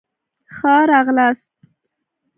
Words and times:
ښه 0.55 0.73
را 0.89 0.99
غلاست 1.07 1.53